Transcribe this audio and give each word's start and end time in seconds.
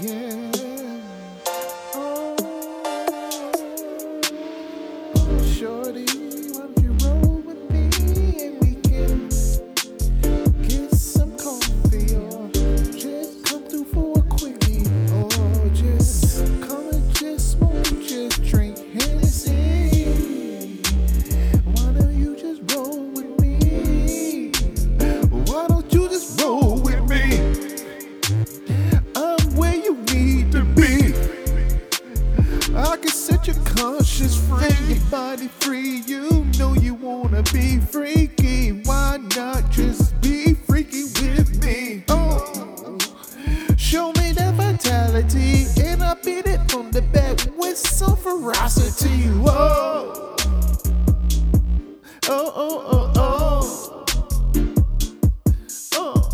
Yeah. 0.00 0.50
Oh. 1.94 2.34
Shorty, 5.44 6.06
won't 6.54 6.78
you 6.80 6.96
roll 7.04 7.42
with 7.42 7.70
me 7.70 7.90
and 8.40 8.58
we 8.62 8.76
can 8.76 9.28
get 10.62 10.90
some 10.94 11.36
coffee 11.36 12.14
or 12.16 12.48
just 12.96 13.44
come 13.44 13.64
through 13.64 13.84
for 13.84 14.18
a 14.18 14.22
quickie 14.22 14.86
or 15.12 15.28
just 15.74 16.38
come 16.66 16.88
and 16.88 17.14
just 17.14 17.50
smoke, 17.52 17.84
just 18.00 18.42
drink 18.44 18.78
Hennessy. 18.94 20.80
Why 21.64 21.92
don't 21.92 22.14
you 22.14 22.34
just 22.34 22.62
roll 22.74 23.04
with 23.10 23.38
me? 23.42 24.52
Why 25.52 25.66
don't 25.68 25.92
you 25.92 26.08
just 26.08 26.40
roll 26.40 26.80
with 26.80 27.06
me? 27.10 27.40
Set 33.42 33.54
your 33.54 33.64
conscience 33.64 34.36
free, 34.48 34.94
your 34.94 35.04
body 35.10 35.48
free. 35.60 36.02
You 36.06 36.44
know 36.58 36.74
you 36.74 36.94
wanna 36.94 37.42
be 37.52 37.78
freaky. 37.78 38.82
Why 38.84 39.18
not 39.36 39.70
just 39.70 40.20
be 40.20 40.54
freaky 40.54 41.04
with 41.04 41.62
me? 41.62 42.04
Oh, 42.08 42.98
show 43.76 44.12
me 44.12 44.32
that 44.32 44.54
vitality, 44.54 45.66
and 45.82 46.02
I 46.02 46.14
beat 46.14 46.46
it 46.46 46.70
from 46.70 46.90
the 46.90 47.02
back 47.02 47.38
with 47.56 47.78
some 47.78 48.16
ferocity. 48.16 49.28
Whoa, 49.28 50.36
oh, 52.28 52.52
oh, 52.56 52.84
oh, 52.90 53.12
oh. 53.16 54.04
oh. 55.94 56.28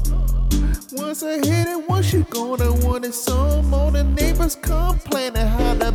Once 0.92 1.22
I 1.22 1.34
hit 1.34 1.68
it, 1.68 1.88
once 1.88 2.12
you 2.12 2.24
gonna 2.30 2.72
want 2.86 3.04
it 3.04 3.14
some 3.14 3.70
more. 3.70 3.90
The 3.90 4.04
neighbors 4.04 4.56
complaining 4.56 5.46
how 5.46 5.74
the 5.74 5.92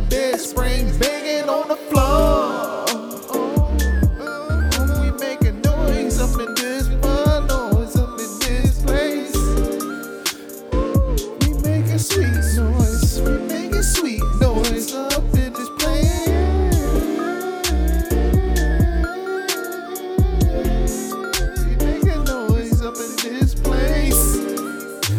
We 11.94 12.00
sweet 12.00 12.26
noise, 12.56 13.20
we 13.20 13.38
making 13.46 13.82
sweet 13.82 14.22
noise 14.40 14.92
up 14.94 15.22
in 15.36 15.52
this 15.52 15.68
place. 15.78 16.26
We 21.62 21.76
making 21.86 22.24
noise 22.24 22.82
up 22.82 22.96
in 22.96 23.38
this 23.38 23.54
place. 23.54 24.38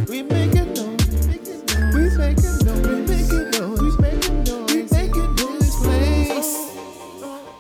We 0.10 0.24
making 0.24 0.74
noise, 0.74 1.08
we 1.16 1.30
making 1.30 1.64
noise, 1.86 1.96
we 1.96 3.00
making 3.08 3.52
noise, 3.56 3.80
we 3.80 3.92
making 3.96 4.44
noise, 4.44 4.74
we 4.74 4.84
making 4.98 5.36
noise, 5.36 5.76
place. 5.82 6.76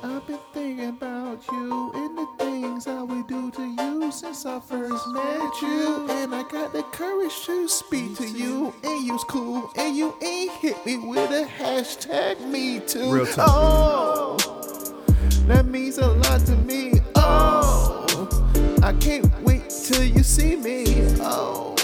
I've 0.03 0.27
been 0.27 0.39
thinking 0.53 0.89
about 0.89 1.39
you 1.53 1.91
and 1.95 2.17
the 2.17 2.27
things 2.37 2.85
I 2.85 3.01
would 3.01 3.27
do 3.27 3.44
since 4.15 4.45
I 4.45 4.61
first 4.61 5.07
met 5.09 5.61
you, 5.61 6.07
and 6.09 6.33
I 6.33 6.43
got 6.43 6.71
the 6.71 6.83
courage 6.83 7.45
to 7.47 7.67
speak 7.67 8.15
to 8.15 8.25
you, 8.25 8.73
and 8.81 9.05
you's 9.05 9.25
cool, 9.25 9.69
and 9.75 9.93
you 9.93 10.15
ain't 10.21 10.51
hit 10.53 10.85
me 10.85 10.97
with 10.97 11.31
a 11.31 11.45
hashtag 11.45 12.39
me 12.39 12.79
too. 12.79 13.11
Real 13.11 13.25
talk. 13.25 13.45
Oh, 13.49 14.37
that 15.47 15.65
means 15.65 15.97
a 15.97 16.07
lot 16.07 16.39
to 16.45 16.55
me. 16.55 17.01
Oh, 17.15 18.05
I 18.81 18.93
can't 18.93 19.29
wait 19.41 19.69
till 19.69 20.05
you 20.05 20.23
see 20.23 20.55
me. 20.55 20.85
Oh. 21.19 21.75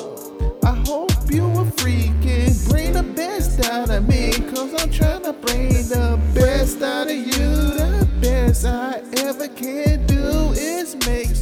I 0.63 0.75
hope 0.87 1.11
you 1.29 1.43
a 1.43 1.65
freaking 1.65 2.69
bring 2.69 2.93
the 2.93 3.03
best 3.03 3.65
out 3.65 3.89
of 3.89 4.07
me. 4.07 4.31
Cause 4.53 4.73
I'm 4.81 4.89
trying 4.89 5.23
to 5.23 5.33
bring 5.33 5.73
the 5.89 6.17
best 6.33 6.81
out 6.81 7.07
of 7.07 7.13
you. 7.13 7.25
The 7.25 8.07
best 8.21 8.65
I 8.65 9.01
ever 9.17 9.49
can 9.49 10.05
do 10.05 10.53
is 10.53 10.95
make 11.05 11.40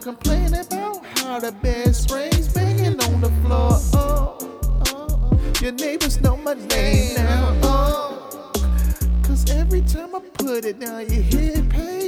complaining 0.00 0.54
about 0.54 1.04
how 1.18 1.38
the 1.38 1.52
bed 1.52 1.94
springs 1.94 2.48
banging 2.48 2.98
on 3.00 3.20
the 3.20 3.30
floor. 3.42 3.72
Oh, 3.92 4.38
oh, 4.88 5.30
oh. 5.32 5.60
your 5.60 5.72
neighbors 5.72 6.20
know 6.20 6.36
my 6.36 6.54
name 6.54 7.16
now. 7.16 7.56
Oh, 7.62 8.52
cause 9.22 9.50
every 9.50 9.82
time 9.82 10.14
I 10.14 10.20
put 10.34 10.64
it 10.64 10.80
down, 10.80 11.02
you 11.10 11.22
hear 11.22 11.62
Pedro. 11.64 11.99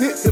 え 0.00 0.27